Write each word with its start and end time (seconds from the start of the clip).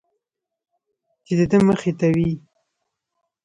چې 1.25 1.33
د 1.39 1.41
ده 1.51 1.57
مخې 1.67 1.91
ته 1.99 2.07
وي. 2.15 2.31